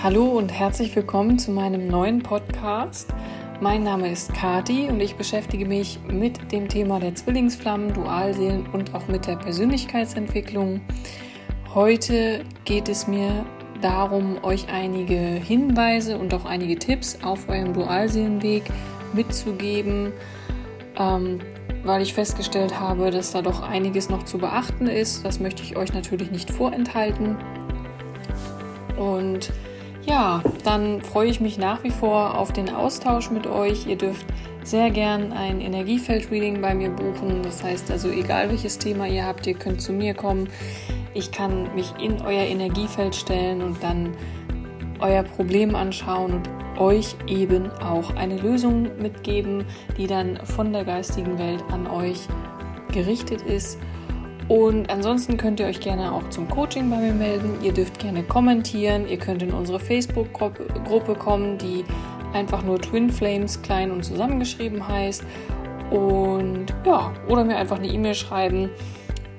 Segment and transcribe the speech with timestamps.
[0.00, 3.12] Hallo und herzlich willkommen zu meinem neuen Podcast.
[3.60, 8.94] Mein Name ist Kati und ich beschäftige mich mit dem Thema der Zwillingsflammen, Dualseelen und
[8.94, 10.82] auch mit der Persönlichkeitsentwicklung.
[11.74, 13.44] Heute geht es mir
[13.82, 18.62] darum, euch einige Hinweise und auch einige Tipps auf eurem Dualseelenweg
[19.14, 20.12] mitzugeben,
[20.96, 21.40] ähm,
[21.82, 25.24] weil ich festgestellt habe, dass da doch einiges noch zu beachten ist.
[25.24, 27.36] Das möchte ich euch natürlich nicht vorenthalten.
[28.96, 29.52] Und
[30.08, 33.86] ja, dann freue ich mich nach wie vor auf den Austausch mit euch.
[33.86, 34.26] Ihr dürft
[34.62, 37.42] sehr gern ein Energiefeld-Reading bei mir buchen.
[37.42, 40.48] Das heißt also, egal welches Thema ihr habt, ihr könnt zu mir kommen.
[41.14, 44.16] Ich kann mich in euer Energiefeld stellen und dann
[45.00, 49.64] euer Problem anschauen und euch eben auch eine Lösung mitgeben,
[49.96, 52.28] die dann von der geistigen Welt an euch
[52.92, 53.78] gerichtet ist.
[54.48, 57.58] Und ansonsten könnt ihr euch gerne auch zum Coaching bei mir melden.
[57.62, 59.06] Ihr dürft gerne kommentieren.
[59.06, 61.84] Ihr könnt in unsere Facebook-Gruppe kommen, die
[62.32, 65.22] einfach nur Twin Flames klein und zusammengeschrieben heißt.
[65.90, 68.70] Und ja, oder mir einfach eine E-Mail schreiben.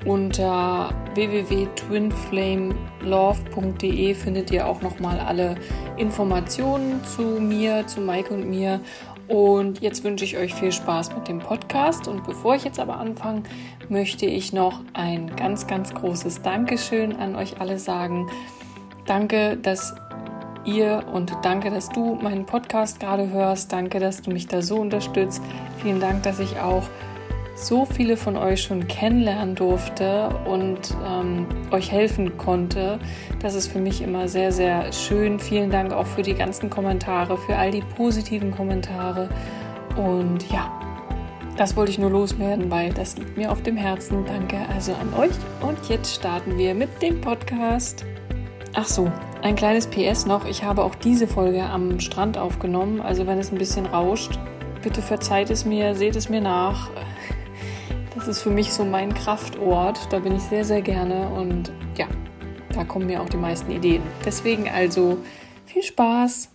[0.06, 5.56] Unter www.twinflamelove.de findet ihr auch nochmal alle
[5.98, 8.80] Informationen zu mir, zu Mike und mir
[9.30, 12.08] und jetzt wünsche ich euch viel Spaß mit dem Podcast.
[12.08, 13.44] Und bevor ich jetzt aber anfange,
[13.90, 18.30] möchte ich noch ein ganz, ganz großes Dankeschön an euch alle sagen.
[19.06, 19.96] Danke, dass
[20.66, 23.72] ihr und danke, dass du meinen Podcast gerade hörst.
[23.74, 25.42] Danke, dass du mich da so unterstützt.
[25.82, 26.84] Vielen Dank, dass ich auch
[27.56, 33.00] so viele von euch schon kennenlernen durfte und ähm, euch helfen konnte.
[33.42, 35.40] Das ist für mich immer sehr, sehr schön.
[35.40, 39.30] Vielen Dank auch für die ganzen Kommentare, für all die positiven Kommentare.
[39.98, 40.79] Und ja,
[41.60, 44.24] das wollte ich nur loswerden, weil das liegt mir auf dem Herzen.
[44.26, 45.34] Danke also an euch.
[45.60, 48.06] Und jetzt starten wir mit dem Podcast.
[48.74, 50.46] Ach so, ein kleines PS noch.
[50.46, 53.02] Ich habe auch diese Folge am Strand aufgenommen.
[53.02, 54.40] Also wenn es ein bisschen rauscht,
[54.82, 56.90] bitte verzeiht es mir, seht es mir nach.
[58.16, 60.00] Das ist für mich so mein Kraftort.
[60.14, 62.08] Da bin ich sehr, sehr gerne und ja,
[62.74, 64.02] da kommen mir auch die meisten Ideen.
[64.24, 65.18] Deswegen also
[65.66, 66.48] viel Spaß.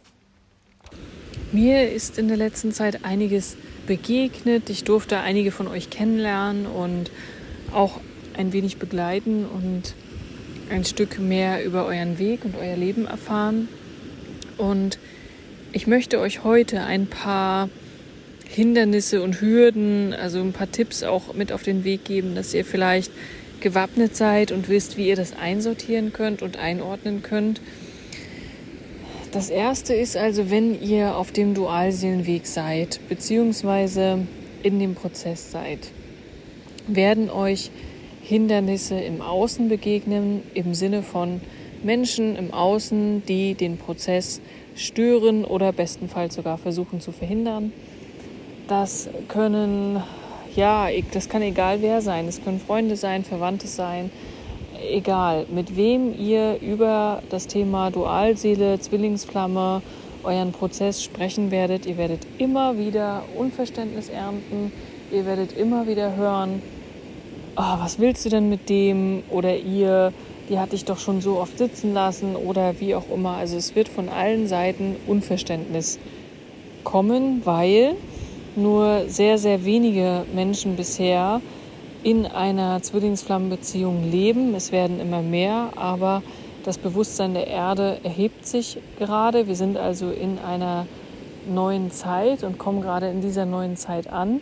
[1.52, 4.70] Mir ist in der letzten Zeit einiges begegnet.
[4.70, 7.10] Ich durfte einige von euch kennenlernen und
[7.72, 8.00] auch
[8.36, 9.94] ein wenig begleiten und
[10.70, 13.68] ein Stück mehr über euren Weg und euer Leben erfahren.
[14.56, 14.98] Und
[15.72, 17.68] ich möchte euch heute ein paar
[18.48, 22.64] Hindernisse und Hürden, also ein paar Tipps auch mit auf den Weg geben, dass ihr
[22.64, 23.10] vielleicht
[23.60, 27.60] gewappnet seid und wisst, wie ihr das einsortieren könnt und einordnen könnt.
[29.34, 34.28] Das erste ist also, wenn ihr auf dem Dualseelenweg seid, beziehungsweise
[34.62, 35.90] in dem Prozess seid,
[36.86, 37.72] werden euch
[38.22, 41.40] Hindernisse im Außen begegnen, im Sinne von
[41.82, 44.40] Menschen im Außen, die den Prozess
[44.76, 47.72] stören oder bestenfalls sogar versuchen zu verhindern.
[48.68, 50.00] Das können,
[50.54, 52.28] ja, das kann egal wer sein.
[52.28, 54.12] Es können Freunde sein, Verwandte sein.
[54.90, 59.82] Egal, mit wem ihr über das Thema Dualseele, Zwillingsflamme,
[60.24, 61.86] euren Prozess sprechen werdet.
[61.86, 64.72] Ihr werdet immer wieder Unverständnis ernten.
[65.12, 66.62] Ihr werdet immer wieder hören,
[67.56, 69.22] oh, was willst du denn mit dem?
[69.30, 70.12] Oder ihr,
[70.48, 73.36] die hat dich doch schon so oft sitzen lassen oder wie auch immer.
[73.36, 75.98] Also es wird von allen Seiten Unverständnis
[76.82, 77.94] kommen, weil
[78.56, 81.40] nur sehr, sehr wenige Menschen bisher
[82.04, 84.54] in einer Zwillingsflammenbeziehung leben.
[84.54, 86.22] Es werden immer mehr, aber
[86.62, 89.48] das Bewusstsein der Erde erhebt sich gerade.
[89.48, 90.86] Wir sind also in einer
[91.48, 94.40] neuen Zeit und kommen gerade in dieser neuen Zeit an.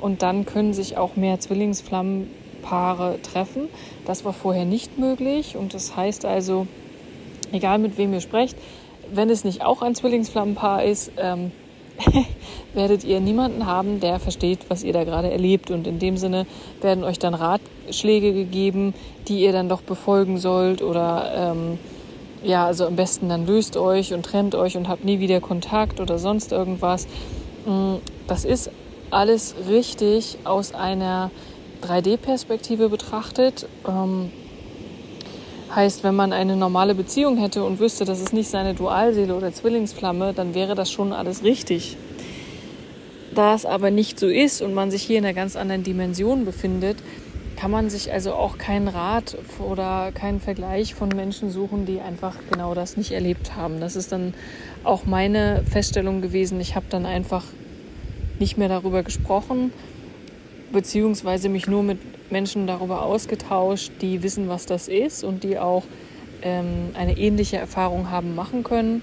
[0.00, 3.68] Und dann können sich auch mehr Zwillingsflammenpaare treffen.
[4.06, 5.56] Das war vorher nicht möglich.
[5.56, 6.66] Und das heißt also,
[7.52, 8.56] egal mit wem ihr sprecht,
[9.12, 11.52] wenn es nicht auch ein Zwillingsflammenpaar ist, ähm,
[12.74, 15.70] werdet ihr niemanden haben, der versteht, was ihr da gerade erlebt.
[15.70, 16.46] Und in dem Sinne
[16.80, 18.94] werden euch dann Ratschläge gegeben,
[19.28, 21.78] die ihr dann doch befolgen sollt oder ähm,
[22.42, 26.00] ja, also am besten dann löst euch und trennt euch und habt nie wieder Kontakt
[26.00, 27.06] oder sonst irgendwas.
[27.66, 27.96] Mm,
[28.26, 28.70] das ist
[29.10, 31.30] alles richtig aus einer
[31.82, 33.68] 3D-Perspektive betrachtet.
[33.86, 34.32] Ähm,
[35.74, 39.52] heißt, wenn man eine normale Beziehung hätte und wüsste, das ist nicht seine Dualseele oder
[39.52, 41.96] Zwillingsflamme, dann wäre das schon alles richtig.
[43.34, 46.44] Da es aber nicht so ist und man sich hier in einer ganz anderen Dimension
[46.44, 46.98] befindet,
[47.56, 52.34] kann man sich also auch keinen Rat oder keinen Vergleich von Menschen suchen, die einfach
[52.50, 53.80] genau das nicht erlebt haben.
[53.80, 54.34] Das ist dann
[54.84, 56.60] auch meine Feststellung gewesen.
[56.60, 57.44] Ich habe dann einfach
[58.40, 59.72] nicht mehr darüber gesprochen,
[60.72, 61.98] beziehungsweise mich nur mit
[62.30, 65.84] Menschen darüber ausgetauscht, die wissen, was das ist und die auch
[66.42, 69.02] ähm, eine ähnliche Erfahrung haben machen können,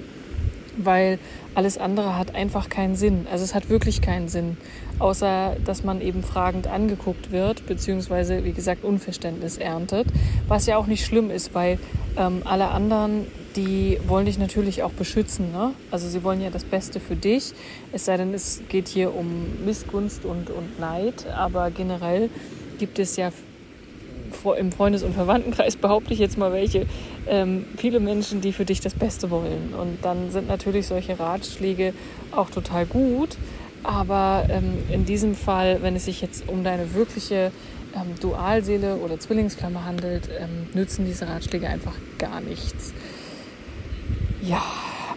[0.85, 1.19] weil
[1.55, 3.27] alles andere hat einfach keinen Sinn.
[3.31, 4.57] Also es hat wirklich keinen Sinn,
[4.99, 10.07] außer dass man eben fragend angeguckt wird, beziehungsweise wie gesagt Unverständnis erntet,
[10.47, 11.79] was ja auch nicht schlimm ist, weil
[12.17, 15.51] ähm, alle anderen, die wollen dich natürlich auch beschützen.
[15.51, 15.73] Ne?
[15.91, 17.53] Also sie wollen ja das Beste für dich,
[17.91, 22.29] es sei denn, es geht hier um Missgunst und, und Neid, aber generell
[22.77, 23.31] gibt es ja
[24.57, 26.85] im Freundes- und Verwandtenkreis behaupte ich jetzt mal welche,
[27.27, 29.73] ähm, viele Menschen, die für dich das Beste wollen.
[29.79, 31.93] Und dann sind natürlich solche Ratschläge
[32.31, 33.37] auch total gut.
[33.83, 37.51] Aber ähm, in diesem Fall, wenn es sich jetzt um deine wirkliche
[37.95, 42.93] ähm, Dualseele oder Zwillingsflamme handelt, ähm, nützen diese Ratschläge einfach gar nichts.
[44.41, 44.63] Ja,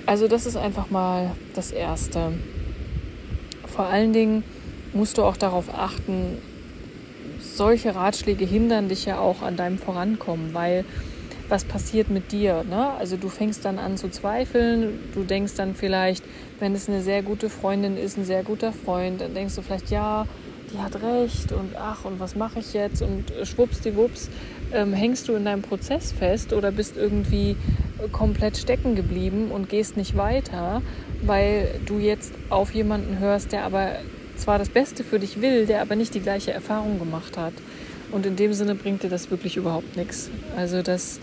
[0.06, 2.32] also das ist einfach mal das Erste.
[3.66, 4.44] Vor allen Dingen
[4.92, 6.38] musst du auch darauf achten,
[7.42, 10.84] solche Ratschläge hindern dich ja auch an deinem Vorankommen, weil
[11.48, 12.64] was passiert mit dir?
[12.64, 12.90] Ne?
[12.98, 16.24] Also du fängst dann an zu zweifeln, du denkst dann vielleicht,
[16.60, 19.90] wenn es eine sehr gute Freundin ist, ein sehr guter Freund, dann denkst du vielleicht,
[19.90, 20.26] ja,
[20.72, 23.02] die hat recht und ach, und was mache ich jetzt?
[23.02, 24.30] Und schwuppsdiwupps
[24.72, 27.56] ähm, hängst du in deinem Prozess fest oder bist irgendwie
[28.10, 30.82] komplett stecken geblieben und gehst nicht weiter,
[31.22, 33.90] weil du jetzt auf jemanden hörst, der aber
[34.36, 37.54] zwar das Beste für dich will, der aber nicht die gleiche Erfahrung gemacht hat.
[38.10, 40.30] Und in dem Sinne bringt dir das wirklich überhaupt nichts.
[40.56, 41.18] Also das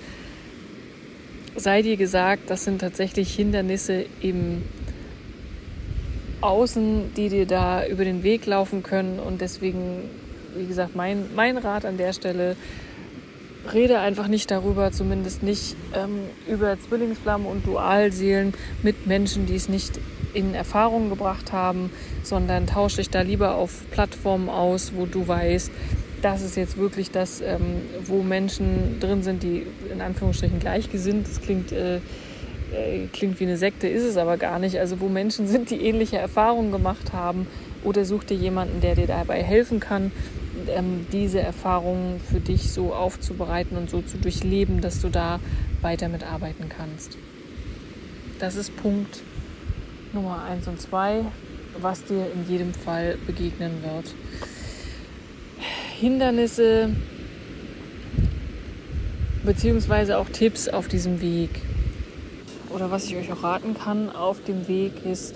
[1.56, 4.64] sei dir gesagt, das sind tatsächlich Hindernisse im
[6.42, 9.20] Außen, die dir da über den Weg laufen können.
[9.20, 10.10] Und deswegen,
[10.56, 12.56] wie gesagt, mein, mein Rat an der Stelle,
[13.74, 18.54] rede einfach nicht darüber, zumindest nicht ähm, über Zwillingsflammen und Dualseelen
[18.84, 20.00] mit Menschen, die es nicht
[20.34, 21.92] in Erfahrung gebracht haben,
[22.24, 25.72] sondern tausche dich da lieber auf Plattformen aus, wo du weißt,
[26.22, 31.28] das ist jetzt wirklich das, ähm, wo Menschen drin sind, die in Anführungsstrichen gleichgesinnt.
[31.28, 34.80] Das klingt, äh, äh, klingt wie eine Sekte, ist es aber gar nicht.
[34.80, 37.48] Also wo Menschen sind, die ähnliche Erfahrungen gemacht haben.
[37.86, 40.12] Oder such dir jemanden, der dir dabei helfen kann,
[40.68, 45.40] ähm, diese Erfahrungen für dich so aufzubereiten und so zu durchleben, dass du da
[45.82, 47.18] weiter mitarbeiten kannst.
[48.40, 49.22] Das ist Punkt
[50.12, 51.24] Nummer 1 und 2,
[51.80, 54.16] was dir in jedem Fall begegnen wird.
[56.00, 56.90] Hindernisse
[59.46, 61.50] beziehungsweise auch Tipps auf diesem Weg.
[62.70, 65.36] Oder was ich euch auch raten kann auf dem Weg ist,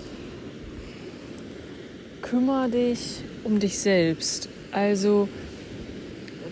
[2.22, 4.48] kümmere dich um dich selbst.
[4.72, 5.28] Also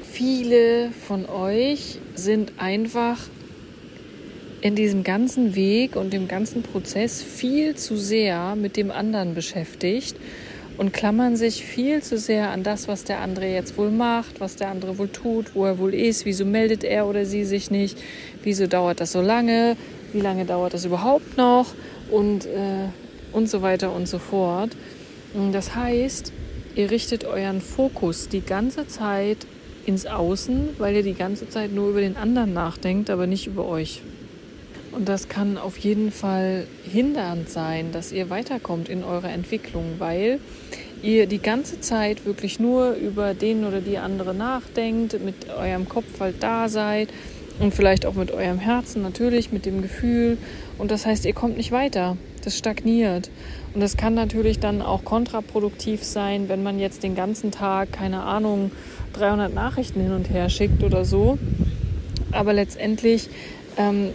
[0.03, 3.19] viele von euch sind einfach
[4.63, 10.17] in diesem ganzen Weg und dem ganzen Prozess viel zu sehr mit dem anderen beschäftigt
[10.79, 14.55] und klammern sich viel zu sehr an das, was der andere jetzt wohl macht, was
[14.55, 17.99] der andere wohl tut, wo er wohl ist, wieso meldet er oder sie sich nicht,
[18.45, 19.77] wieso dauert das so lange,
[20.13, 21.75] wie lange dauert das überhaupt noch
[22.11, 22.89] und, äh,
[23.33, 24.71] und so weiter und so fort.
[25.53, 26.33] Das heißt,
[26.77, 29.39] ihr richtet euren Fokus die ganze Zeit
[29.87, 33.67] ins Außen, weil ihr die ganze Zeit nur über den anderen nachdenkt, aber nicht über
[33.67, 34.03] euch.
[34.93, 40.39] Und das kann auf jeden Fall hindernd sein, dass ihr weiterkommt in eurer Entwicklung, weil
[41.03, 46.21] ihr die ganze Zeit wirklich nur über den oder die andere nachdenkt, mit eurem Kopf
[46.21, 47.09] halt da seid
[47.59, 50.37] und vielleicht auch mit eurem Herzen natürlich, mit dem Gefühl.
[50.79, 52.17] Und das heißt, ihr kommt nicht weiter.
[52.45, 53.31] Das stagniert.
[53.73, 58.25] Und das kann natürlich dann auch kontraproduktiv sein, wenn man jetzt den ganzen Tag, keine
[58.25, 58.73] Ahnung,
[59.15, 61.39] 300 Nachrichten hin und her schickt oder so.
[62.33, 63.29] Aber letztendlich
[63.77, 64.11] ähm,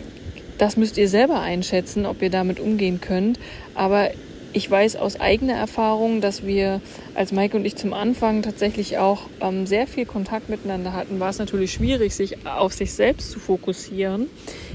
[0.58, 3.40] das müsst ihr selber einschätzen, ob ihr damit umgehen könnt.
[3.76, 4.10] Aber
[4.54, 6.82] ich weiß aus eigener Erfahrung, dass wir,
[7.14, 11.30] als Maike und ich zum Anfang tatsächlich auch ähm, sehr viel Kontakt miteinander hatten, war
[11.30, 14.28] es natürlich schwierig, sich auf sich selbst zu fokussieren.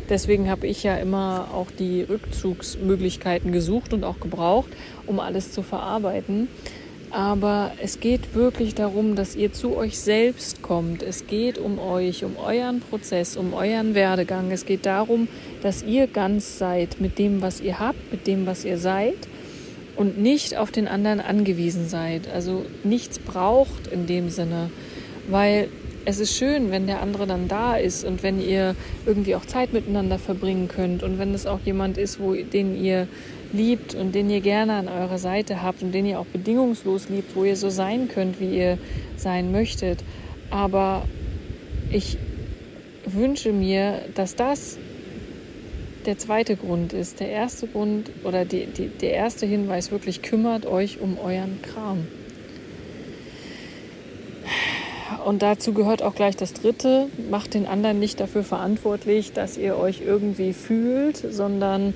[0.09, 4.71] Deswegen habe ich ja immer auch die Rückzugsmöglichkeiten gesucht und auch gebraucht,
[5.07, 6.49] um alles zu verarbeiten.
[7.12, 11.02] Aber es geht wirklich darum, dass ihr zu euch selbst kommt.
[11.02, 14.50] Es geht um euch, um euren Prozess, um euren Werdegang.
[14.50, 15.28] Es geht darum,
[15.62, 19.28] dass ihr ganz seid mit dem, was ihr habt, mit dem, was ihr seid
[19.95, 22.33] und nicht auf den anderen angewiesen seid.
[22.33, 24.71] Also nichts braucht in dem Sinne,
[25.28, 25.69] weil
[26.05, 28.75] es ist schön, wenn der andere dann da ist und wenn ihr
[29.07, 33.07] irgendwie auch Zeit miteinander verbringen könnt und wenn es auch jemand ist, wo, den ihr
[33.53, 37.37] liebt und den ihr gerne an eurer Seite habt und den ihr auch bedingungslos liebt,
[37.37, 38.79] wo ihr so sein könnt, wie ihr
[39.17, 40.03] sein möchtet.
[40.51, 41.05] Aber
[41.91, 42.19] ich
[43.05, 44.79] wünsche mir, dass das
[46.07, 47.21] der zweite Grund ist.
[47.21, 52.07] Der erste Grund oder die, die, der erste Hinweis wirklich kümmert euch um euren Kram.
[55.25, 57.09] Und dazu gehört auch gleich das Dritte.
[57.31, 61.95] Macht den anderen nicht dafür verantwortlich, dass ihr euch irgendwie fühlt, sondern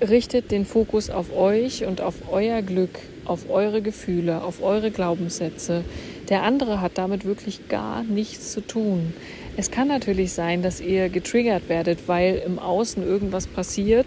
[0.00, 5.84] richtet den Fokus auf euch und auf euer Glück, auf eure Gefühle, auf eure Glaubenssätze.
[6.28, 9.12] Der andere hat damit wirklich gar nichts zu tun.
[9.56, 14.06] Es kann natürlich sein, dass ihr getriggert werdet, weil im Außen irgendwas passiert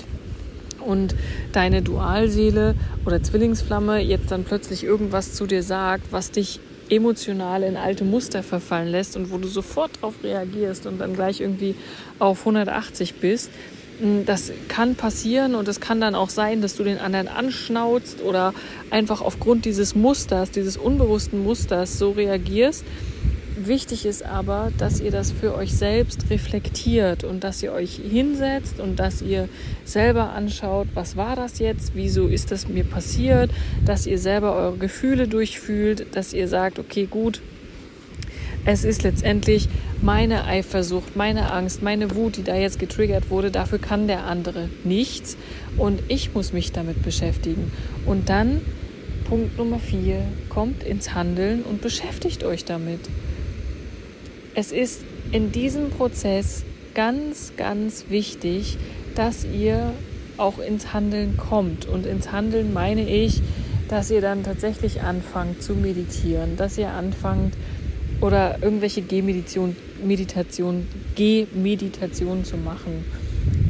[0.85, 1.13] und
[1.51, 6.59] deine Dualseele oder Zwillingsflamme jetzt dann plötzlich irgendwas zu dir sagt, was dich
[6.91, 11.39] emotional in alte Muster verfallen lässt und wo du sofort darauf reagierst und dann gleich
[11.39, 11.75] irgendwie
[12.19, 13.49] auf 180 bist.
[13.99, 18.21] Hm, das kann passieren und es kann dann auch sein, dass du den anderen anschnauzt
[18.21, 18.53] oder
[18.89, 22.83] einfach aufgrund dieses Musters, dieses unbewussten Musters so reagierst
[23.67, 28.79] Wichtig ist aber, dass ihr das für euch selbst reflektiert und dass ihr euch hinsetzt
[28.79, 29.49] und dass ihr
[29.85, 33.51] selber anschaut, was war das jetzt, wieso ist das mir passiert,
[33.85, 37.41] dass ihr selber eure Gefühle durchfühlt, dass ihr sagt, okay, gut,
[38.65, 39.69] es ist letztendlich
[40.01, 44.69] meine Eifersucht, meine Angst, meine Wut, die da jetzt getriggert wurde, dafür kann der andere
[44.83, 45.37] nichts
[45.77, 47.71] und ich muss mich damit beschäftigen.
[48.07, 48.61] Und dann,
[49.25, 53.01] Punkt Nummer vier, kommt ins Handeln und beschäftigt euch damit.
[54.53, 58.77] Es ist in diesem Prozess ganz, ganz wichtig,
[59.15, 59.93] dass ihr
[60.37, 61.85] auch ins Handeln kommt.
[61.85, 63.41] Und ins Handeln meine ich,
[63.87, 67.53] dass ihr dann tatsächlich anfangt zu meditieren, dass ihr anfangt
[68.19, 73.05] oder irgendwelche Gehmeditation, Meditation, Gehmeditation zu machen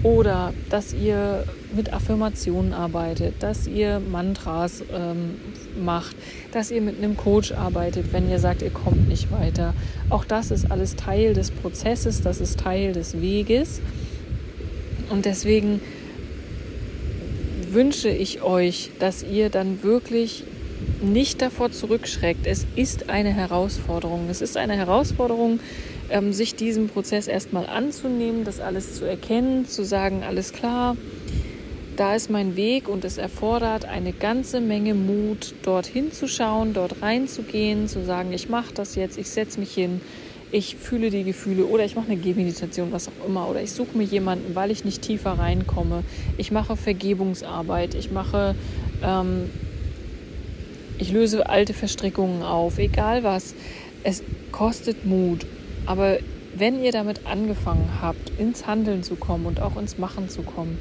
[0.03, 1.45] oder dass ihr
[1.75, 5.35] mit Affirmationen arbeitet, dass ihr Mantras ähm,
[5.81, 6.15] macht,
[6.51, 9.73] dass ihr mit einem Coach arbeitet, wenn ihr sagt, ihr kommt nicht weiter.
[10.09, 13.81] Auch das ist alles Teil des Prozesses, das ist Teil des Weges.
[15.09, 15.81] Und deswegen
[17.71, 20.43] wünsche ich euch, dass ihr dann wirklich
[21.01, 22.45] nicht davor zurückschreckt.
[22.45, 24.27] Es ist eine Herausforderung.
[24.29, 25.59] Es ist eine Herausforderung,
[26.09, 30.95] ähm, sich diesem Prozess erstmal anzunehmen, das alles zu erkennen, zu sagen, alles klar,
[32.01, 37.03] da ist mein Weg und es erfordert eine ganze Menge Mut, dorthin zu schauen, dort
[37.03, 40.01] reinzugehen, zu sagen, ich mache das jetzt, ich setze mich hin,
[40.51, 43.95] ich fühle die Gefühle oder ich mache eine Gehmeditation, was auch immer, oder ich suche
[43.95, 46.03] mir jemanden, weil ich nicht tiefer reinkomme.
[46.39, 48.55] Ich mache Vergebungsarbeit, ich mache,
[49.03, 49.51] ähm,
[50.97, 53.53] ich löse alte Verstrickungen auf, egal was.
[54.03, 55.45] Es kostet Mut
[55.85, 56.17] aber
[56.55, 60.77] wenn ihr damit angefangen habt, ins Handeln zu kommen und auch ins Machen zu kommen,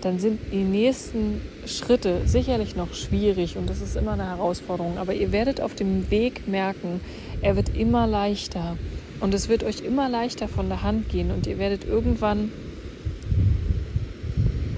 [0.00, 4.98] dann sind die nächsten Schritte sicherlich noch schwierig und das ist immer eine Herausforderung.
[4.98, 7.00] Aber ihr werdet auf dem Weg merken,
[7.42, 8.76] er wird immer leichter
[9.20, 12.50] und es wird euch immer leichter von der Hand gehen und ihr werdet irgendwann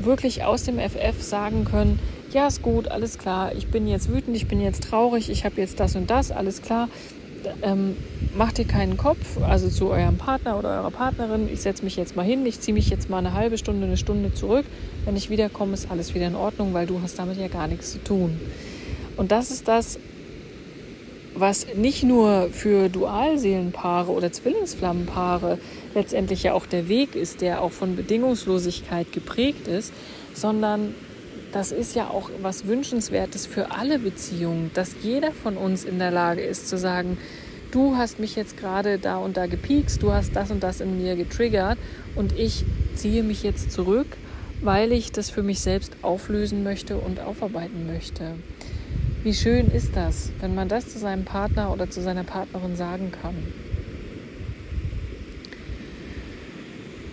[0.00, 1.98] wirklich aus dem FF sagen können,
[2.32, 5.60] ja, ist gut, alles klar, ich bin jetzt wütend, ich bin jetzt traurig, ich habe
[5.60, 6.88] jetzt das und das, alles klar.
[7.62, 7.96] Ähm,
[8.36, 12.16] macht ihr keinen Kopf, also zu eurem Partner oder eurer Partnerin, ich setze mich jetzt
[12.16, 14.64] mal hin, ich ziehe mich jetzt mal eine halbe Stunde, eine Stunde zurück.
[15.04, 17.92] Wenn ich wiederkomme, ist alles wieder in Ordnung, weil du hast damit ja gar nichts
[17.92, 18.40] zu tun.
[19.16, 19.98] Und das ist das,
[21.34, 25.58] was nicht nur für Dualseelenpaare oder Zwillingsflammenpaare
[25.94, 29.92] letztendlich ja auch der Weg ist, der auch von Bedingungslosigkeit geprägt ist,
[30.34, 30.94] sondern
[31.52, 36.10] das ist ja auch was Wünschenswertes für alle Beziehungen, dass jeder von uns in der
[36.10, 37.18] Lage ist zu sagen,
[37.70, 41.00] du hast mich jetzt gerade da und da gepiekst, du hast das und das in
[41.00, 41.78] mir getriggert
[42.16, 44.06] und ich ziehe mich jetzt zurück,
[44.62, 48.34] weil ich das für mich selbst auflösen möchte und aufarbeiten möchte.
[49.22, 53.12] Wie schön ist das, wenn man das zu seinem Partner oder zu seiner Partnerin sagen
[53.12, 53.36] kann.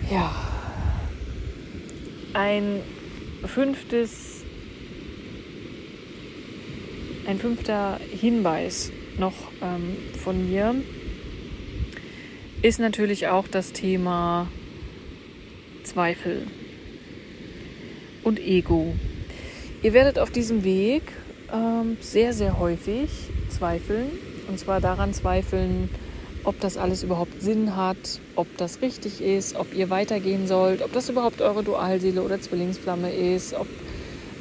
[0.10, 0.34] Ja,
[2.34, 2.82] ein
[3.46, 4.44] fünftes,
[7.28, 10.76] ein fünfter Hinweis noch ähm, von mir,
[12.62, 14.48] ist natürlich auch das Thema
[15.84, 16.46] Zweifel
[18.24, 18.94] und Ego.
[19.82, 21.04] Ihr werdet auf diesem Weg
[21.54, 23.10] ähm, sehr, sehr häufig
[23.50, 24.08] zweifeln.
[24.48, 25.90] Und zwar daran zweifeln,
[26.44, 27.98] ob das alles überhaupt Sinn hat,
[28.36, 33.12] ob das richtig ist, ob ihr weitergehen sollt, ob das überhaupt eure Dualseele oder Zwillingsflamme
[33.12, 33.68] ist, ob,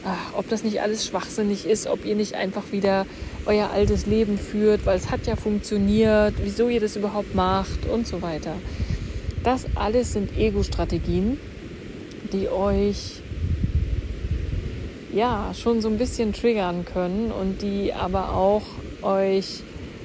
[0.05, 3.07] ach, ob das nicht alles schwachsinnig ist, ob ihr nicht einfach wieder
[3.47, 8.07] euer altes Leben führt, weil es hat ja funktioniert, wieso ihr das überhaupt macht und
[8.07, 8.55] so weiter.
[9.43, 11.39] Das alles sind Ego-Strategien,
[12.33, 13.23] die euch
[15.13, 18.63] ja schon so ein bisschen triggern können und die aber auch
[19.03, 19.63] euch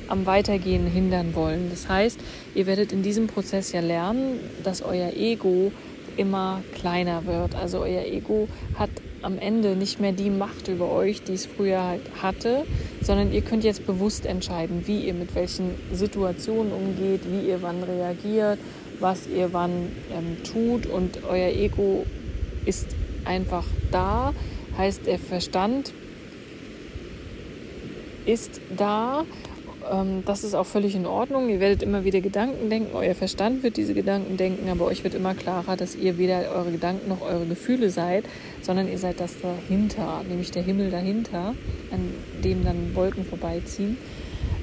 [0.07, 1.69] am Weitergehen hindern wollen.
[1.69, 2.19] Das heißt,
[2.55, 5.72] ihr werdet in diesem Prozess ja lernen, dass euer Ego
[6.17, 7.55] immer kleiner wird.
[7.55, 8.89] Also euer Ego hat
[9.22, 12.65] am Ende nicht mehr die Macht über euch, die es früher halt hatte,
[13.01, 17.81] sondern ihr könnt jetzt bewusst entscheiden, wie ihr mit welchen Situationen umgeht, wie ihr wann
[17.83, 18.60] reagiert,
[19.00, 22.05] was ihr wann ähm, tut und euer Ego
[22.65, 22.88] ist
[23.25, 24.33] einfach da,
[24.77, 25.93] heißt der Verstand
[28.25, 29.25] ist da.
[29.91, 31.49] Ähm, das ist auch völlig in Ordnung.
[31.49, 35.13] Ihr werdet immer wieder Gedanken denken, euer Verstand wird diese Gedanken denken, aber euch wird
[35.13, 38.25] immer klarer, dass ihr weder eure Gedanken noch eure Gefühle seid,
[38.61, 41.55] sondern ihr seid das dahinter, nämlich der Himmel dahinter,
[41.91, 42.13] an
[42.43, 43.97] dem dann Wolken vorbeiziehen.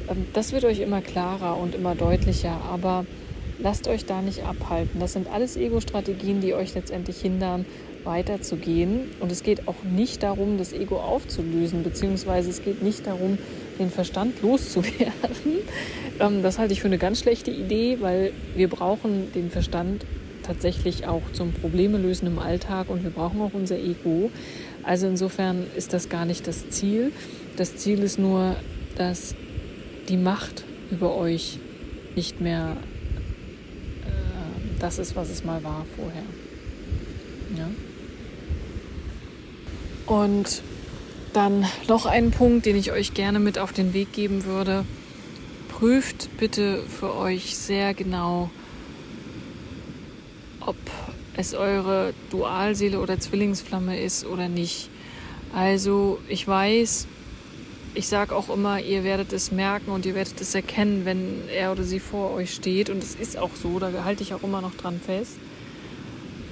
[0.09, 3.05] Ähm, das wird euch immer klarer und immer deutlicher, aber
[3.59, 5.01] lasst euch da nicht abhalten.
[5.01, 7.67] Das sind alles Ego-Strategien, die euch letztendlich hindern,
[8.05, 9.11] weiterzugehen.
[9.21, 13.39] Und es geht auch nicht darum, das Ego aufzulösen, beziehungsweise es geht nicht darum,
[13.81, 15.11] den Verstand loszuwerden.
[16.21, 20.05] Ähm, das halte ich für eine ganz schlechte Idee, weil wir brauchen den Verstand
[20.43, 24.31] tatsächlich auch zum Probleme lösen im Alltag und wir brauchen auch unser Ego.
[24.83, 27.13] Also insofern ist das gar nicht das Ziel.
[27.57, 28.57] Das Ziel ist nur,
[28.97, 29.35] dass
[30.11, 31.59] die Macht über euch
[32.17, 32.77] nicht mehr
[34.05, 36.25] äh, das ist, was es mal war vorher.
[37.57, 37.71] Ja.
[40.07, 40.63] Und
[41.33, 44.85] dann noch ein Punkt, den ich euch gerne mit auf den Weg geben würde.
[45.69, 48.51] Prüft bitte für euch sehr genau,
[50.61, 50.77] ob
[51.37, 54.91] es eure Dualseele oder Zwillingsflamme ist oder nicht.
[55.55, 57.07] Also ich weiß,
[57.95, 61.73] ich sage auch immer, ihr werdet es merken und ihr werdet es erkennen, wenn er
[61.73, 62.91] oder sie vor euch steht.
[62.91, 65.39] Und es ist auch so, da halte ich auch immer noch dran fest.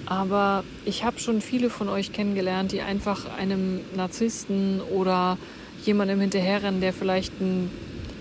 [0.09, 5.37] Aber ich habe schon viele von euch kennengelernt, die einfach einem Narzissten oder
[5.85, 7.71] jemandem hinterherrennen, der vielleicht ein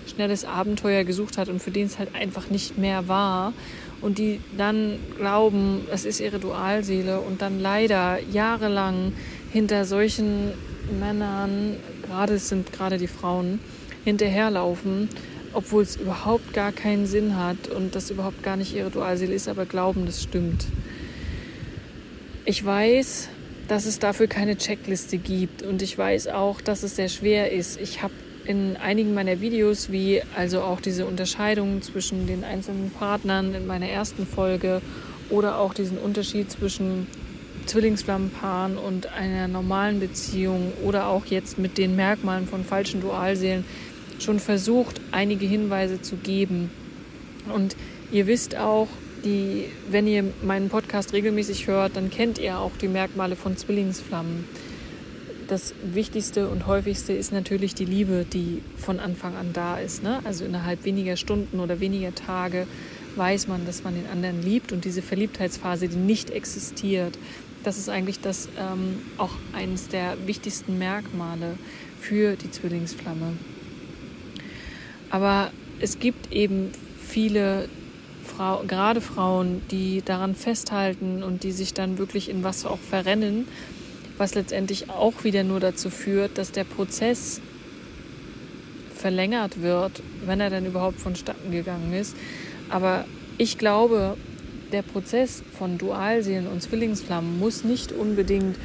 [0.06, 3.54] schnelles Abenteuer gesucht hat und für den es halt einfach nicht mehr war.
[4.02, 9.14] Und die dann glauben, es ist ihre Dualseele und dann leider jahrelang
[9.50, 10.52] hinter solchen
[11.00, 11.76] Männern,
[12.06, 13.60] gerade es sind gerade die Frauen,
[14.04, 15.08] hinterherlaufen,
[15.54, 19.48] obwohl es überhaupt gar keinen Sinn hat und das überhaupt gar nicht ihre Dualseele ist,
[19.48, 20.66] aber glauben, das stimmt.
[22.50, 23.28] Ich weiß,
[23.68, 27.78] dass es dafür keine Checkliste gibt und ich weiß auch, dass es sehr schwer ist.
[27.78, 28.14] Ich habe
[28.46, 33.90] in einigen meiner Videos, wie also auch diese Unterscheidung zwischen den einzelnen Partnern in meiner
[33.90, 34.80] ersten Folge
[35.28, 37.06] oder auch diesen Unterschied zwischen
[37.66, 43.66] Zwillingsflammenpaaren und einer normalen Beziehung oder auch jetzt mit den Merkmalen von falschen Dualseelen
[44.20, 46.70] schon versucht, einige Hinweise zu geben.
[47.54, 47.76] Und
[48.10, 48.88] ihr wisst auch,
[49.24, 54.44] die, wenn ihr meinen Podcast regelmäßig hört, dann kennt ihr auch die Merkmale von Zwillingsflammen.
[55.48, 60.02] Das Wichtigste und häufigste ist natürlich die Liebe, die von Anfang an da ist.
[60.02, 60.20] Ne?
[60.24, 62.66] Also innerhalb weniger Stunden oder weniger Tage
[63.16, 67.18] weiß man, dass man den anderen liebt und diese Verliebtheitsphase, die nicht existiert,
[67.64, 71.58] das ist eigentlich das ähm, auch eines der wichtigsten Merkmale
[72.00, 73.34] für die Zwillingsflamme.
[75.10, 75.50] Aber
[75.80, 76.70] es gibt eben
[77.06, 77.68] viele
[78.28, 83.48] Frau, gerade Frauen, die daran festhalten und die sich dann wirklich in was auch verrennen,
[84.18, 87.40] was letztendlich auch wieder nur dazu führt, dass der Prozess
[88.94, 92.16] verlängert wird, wenn er dann überhaupt vonstatten gegangen ist.
[92.68, 93.04] Aber
[93.38, 94.16] ich glaube,
[94.72, 98.56] der Prozess von Dualseelen und Zwillingsflammen muss nicht unbedingt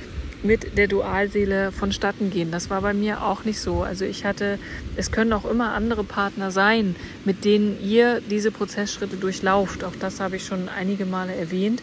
[0.43, 2.51] mit der Dualseele vonstatten gehen.
[2.51, 3.83] Das war bei mir auch nicht so.
[3.83, 4.59] Also ich hatte,
[4.95, 9.83] es können auch immer andere Partner sein, mit denen ihr diese Prozessschritte durchlauft.
[9.83, 11.81] Auch das habe ich schon einige Male erwähnt.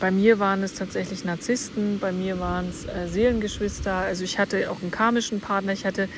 [0.00, 3.92] Bei mir waren es tatsächlich Narzissten, bei mir waren es äh, Seelengeschwister.
[3.92, 5.72] Also ich hatte auch einen karmischen Partner.
[5.72, 6.08] Ich hatte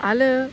[0.00, 0.50] alle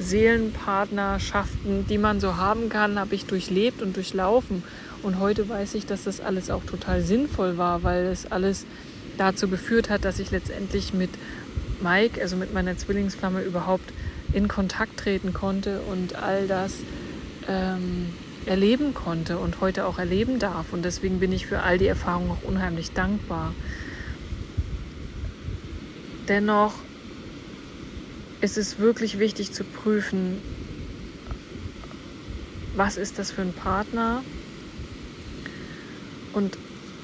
[0.00, 4.64] Seelenpartnerschaften, die man so haben kann, habe ich durchlebt und durchlaufen.
[5.02, 8.66] Und heute weiß ich, dass das alles auch total sinnvoll war, weil es alles
[9.18, 11.10] dazu geführt hat, dass ich letztendlich mit
[11.80, 13.92] Mike, also mit meiner Zwillingsflamme, überhaupt
[14.32, 16.74] in Kontakt treten konnte und all das
[17.48, 18.12] ähm,
[18.46, 20.72] erleben konnte und heute auch erleben darf.
[20.72, 23.54] Und deswegen bin ich für all die Erfahrungen auch unheimlich dankbar.
[26.28, 26.74] Dennoch
[28.40, 30.40] ist es wirklich wichtig zu prüfen,
[32.74, 34.22] was ist das für ein Partner
[36.32, 36.58] und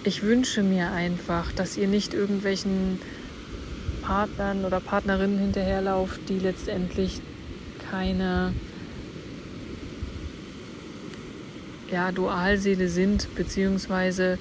[0.04, 2.98] ich wünsche mir einfach, dass ihr nicht irgendwelchen
[4.02, 7.20] Partnern oder Partnerinnen hinterherlauft, die letztendlich
[7.90, 8.52] keine
[11.90, 14.38] ja, Dualseele sind, beziehungsweise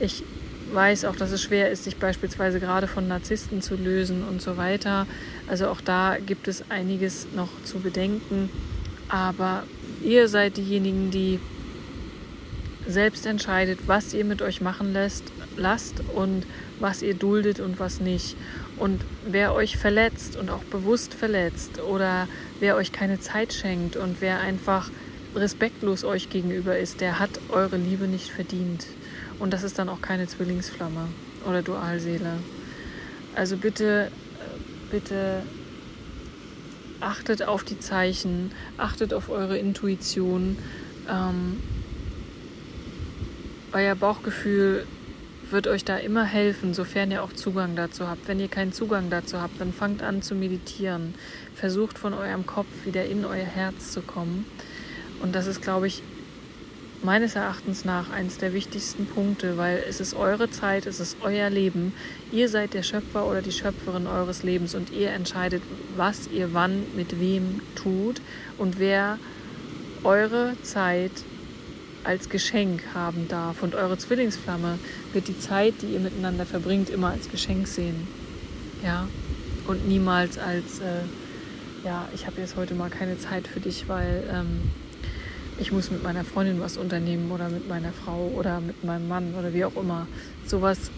[0.00, 0.24] ich
[0.72, 4.56] weiß auch, dass es schwer ist, sich beispielsweise gerade von Narzissten zu lösen und so
[4.56, 5.06] weiter.
[5.46, 8.50] Also auch da gibt es einiges noch zu bedenken.
[9.08, 9.64] Aber
[10.02, 11.38] ihr seid diejenigen, die
[12.86, 15.24] selbst entscheidet, was ihr mit euch machen lässt,
[15.56, 16.46] lasst und
[16.80, 18.36] was ihr duldet und was nicht.
[18.76, 22.28] Und wer euch verletzt und auch bewusst verletzt oder
[22.60, 24.90] wer euch keine Zeit schenkt und wer einfach
[25.34, 28.86] respektlos euch gegenüber ist, der hat eure Liebe nicht verdient.
[29.38, 31.08] Und das ist dann auch keine Zwillingsflamme
[31.46, 32.38] oder Dualseele.
[33.34, 34.10] Also bitte,
[34.90, 35.42] bitte
[37.00, 40.56] achtet auf die Zeichen, achtet auf eure Intuition.
[41.08, 41.58] Ähm,
[43.74, 44.86] euer Bauchgefühl
[45.50, 48.26] wird euch da immer helfen, sofern ihr auch Zugang dazu habt.
[48.28, 51.14] Wenn ihr keinen Zugang dazu habt, dann fangt an zu meditieren.
[51.54, 54.46] Versucht von eurem Kopf wieder in euer Herz zu kommen.
[55.22, 56.02] Und das ist, glaube ich,
[57.02, 61.50] meines Erachtens nach eines der wichtigsten Punkte, weil es ist eure Zeit, es ist euer
[61.50, 61.92] Leben.
[62.32, 65.62] Ihr seid der Schöpfer oder die Schöpferin eures Lebens und ihr entscheidet,
[65.96, 68.22] was ihr wann mit wem tut
[68.56, 69.18] und wer
[70.02, 71.12] eure Zeit
[72.04, 73.62] als Geschenk haben darf.
[73.62, 74.78] Und eure Zwillingsflamme
[75.12, 78.06] wird die Zeit, die ihr miteinander verbringt, immer als Geschenk sehen.
[78.84, 79.08] Ja,
[79.66, 81.02] und niemals als, äh,
[81.84, 84.70] ja, ich habe jetzt heute mal keine Zeit für dich, weil ähm,
[85.58, 89.34] ich muss mit meiner Freundin was unternehmen oder mit meiner Frau oder mit meinem Mann
[89.34, 90.06] oder wie auch immer.
[90.46, 90.90] Sowas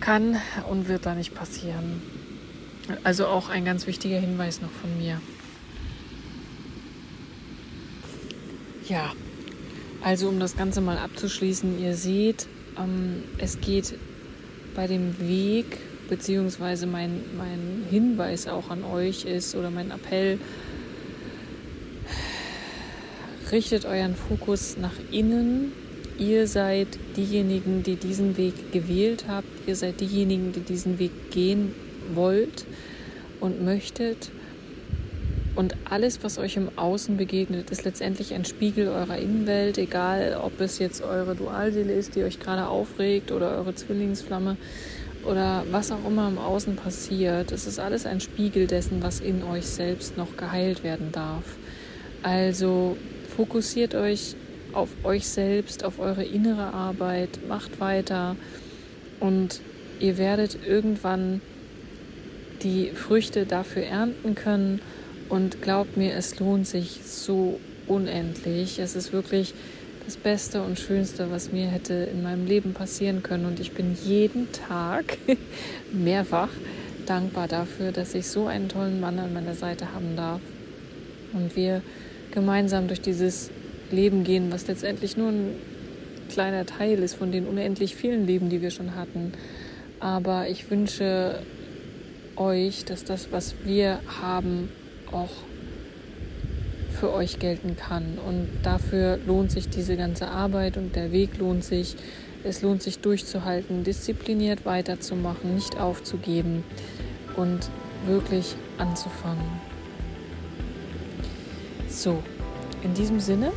[0.00, 0.36] kann
[0.68, 2.02] und wird da nicht passieren.
[3.04, 5.20] Also auch ein ganz wichtiger Hinweis noch von mir.
[8.88, 9.12] Ja,
[10.02, 12.46] also um das Ganze mal abzuschließen, ihr seht,
[12.78, 13.94] ähm, es geht
[14.74, 20.38] bei dem Weg, beziehungsweise mein, mein Hinweis auch an euch ist oder mein Appell,
[23.52, 25.72] richtet euren Fokus nach innen.
[26.18, 29.48] Ihr seid diejenigen, die diesen Weg gewählt habt.
[29.66, 31.74] Ihr seid diejenigen, die diesen Weg gehen
[32.14, 32.64] wollt
[33.40, 34.30] und möchtet.
[35.58, 40.60] Und alles, was euch im Außen begegnet, ist letztendlich ein Spiegel eurer Innenwelt, egal ob
[40.60, 44.56] es jetzt eure Dualseele ist, die euch gerade aufregt oder eure Zwillingsflamme
[45.24, 47.50] oder was auch immer im Außen passiert.
[47.50, 51.56] Es ist alles ein Spiegel dessen, was in euch selbst noch geheilt werden darf.
[52.22, 52.96] Also
[53.38, 54.34] Fokussiert euch
[54.72, 58.34] auf euch selbst, auf eure innere Arbeit, macht weiter
[59.20, 59.60] und
[60.00, 61.40] ihr werdet irgendwann
[62.64, 64.80] die Früchte dafür ernten können.
[65.28, 68.78] Und glaubt mir, es lohnt sich so unendlich.
[68.78, 69.54] Es ist wirklich
[70.04, 73.44] das Beste und Schönste, was mir hätte in meinem Leben passieren können.
[73.44, 75.18] Und ich bin jeden Tag
[75.92, 76.48] mehrfach
[77.04, 80.40] dankbar dafür, dass ich so einen tollen Mann an meiner Seite haben darf.
[81.32, 81.82] Und wir
[82.30, 83.50] gemeinsam durch dieses
[83.90, 85.56] Leben gehen, was letztendlich nur ein
[86.28, 89.32] kleiner Teil ist von den unendlich vielen Leben, die wir schon hatten.
[90.00, 91.42] Aber ich wünsche
[92.36, 94.70] euch, dass das, was wir haben,
[95.12, 95.30] auch
[96.98, 98.18] für euch gelten kann.
[98.26, 101.96] Und dafür lohnt sich diese ganze Arbeit und der Weg lohnt sich.
[102.44, 106.64] Es lohnt sich durchzuhalten, diszipliniert weiterzumachen, nicht aufzugeben
[107.36, 107.70] und
[108.06, 109.60] wirklich anzufangen.
[111.88, 112.22] So,
[112.82, 113.52] in diesem Sinne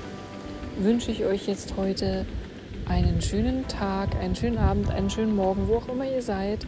[0.80, 2.26] wünsche ich euch jetzt heute
[2.88, 6.66] einen schönen Tag, einen schönen Abend, einen schönen Morgen, wo auch immer ihr seid.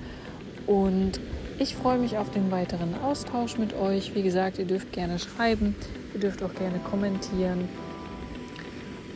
[0.68, 1.20] Und
[1.64, 4.14] ich freue mich auf den weiteren Austausch mit euch.
[4.16, 5.76] Wie gesagt, ihr dürft gerne schreiben,
[6.14, 7.70] ihr dürft auch gerne kommentieren.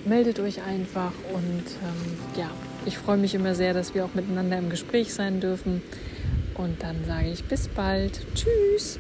[0.05, 2.49] Meldet euch einfach und ähm, ja,
[2.86, 5.81] ich freue mich immer sehr, dass wir auch miteinander im Gespräch sein dürfen.
[6.55, 8.21] Und dann sage ich bis bald.
[8.33, 8.97] Tschüss.